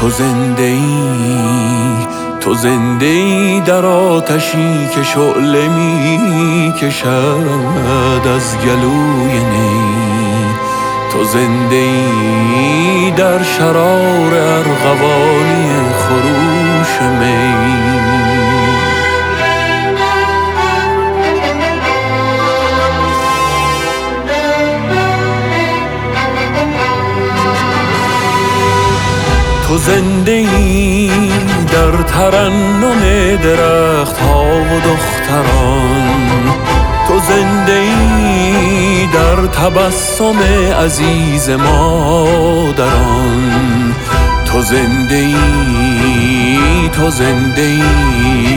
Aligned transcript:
تو 0.00 0.10
زنده 0.10 0.62
ای 0.62 2.06
تو 2.40 2.54
زنده 2.54 3.06
ای 3.06 3.60
در 3.60 3.86
آتشی 3.86 4.88
که 4.94 5.02
شعله 5.02 5.68
می 5.68 6.72
کشد 6.80 8.26
از 8.36 8.58
گلوی 8.58 9.38
نی. 9.38 9.96
تو 11.12 11.24
زنده 11.24 11.76
ای 11.76 13.10
در 13.10 13.42
شرار 13.42 14.34
ارغوانی 14.34 15.70
خروش 15.98 17.02
می. 17.02 17.65
تو 29.68 29.78
زنده 29.78 30.32
ای 30.32 31.10
در 31.72 32.02
ترنم 32.02 33.00
درخت 33.42 34.18
ها 34.18 34.44
و 34.44 34.80
دختران. 34.80 36.54
تو 37.08 37.18
زنده 37.28 37.72
ای 37.72 39.06
در 39.06 39.46
تبسم 39.46 40.36
عزیز 40.84 41.50
مادران. 41.50 42.56
تو 44.44 44.62
زنده 44.62 45.16
ای 45.16 45.38
تو 46.92 47.10
زنده 47.10 47.62
ای 47.62 48.55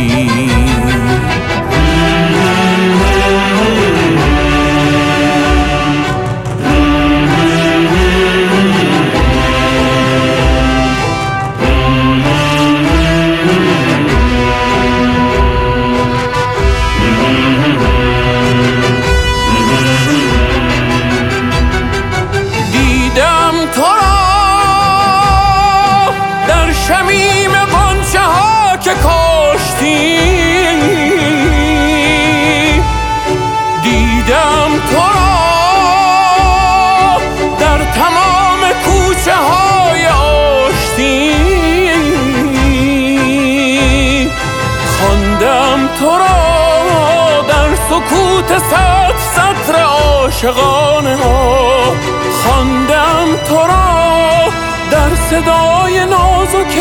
سکوت 48.00 48.58
صد 48.58 49.16
سطر 49.18 49.80
عاشقانه 49.80 51.16
ها 51.16 51.96
خواندم 52.44 53.38
تو 53.48 53.56
را 53.56 54.50
در 54.92 55.16
صدای 55.16 56.06
نازک 56.06 56.78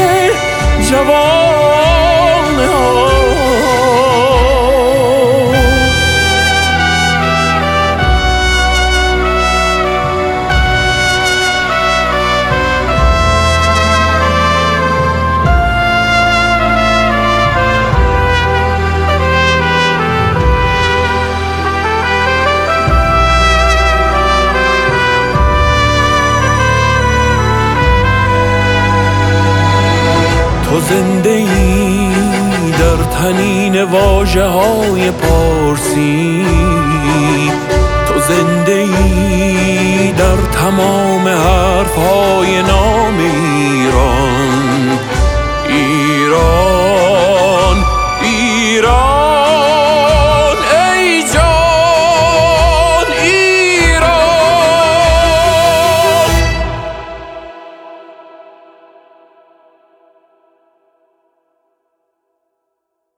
جوانه 0.91 2.67
ها 2.67 3.28
تو 30.71 30.81
زنده 30.81 31.31
ای 31.31 32.11
در 32.79 33.05
تنین 33.19 33.83
واجه 33.83 34.45
های 34.45 35.11
پارسی. 35.11 36.47
تو 38.07 38.21
زنده 38.21 38.73
ای 38.73 40.13
در 40.13 40.37
تمام 40.37 41.29
حرف 41.29 41.95
های 41.95 42.63
نام 42.63 43.19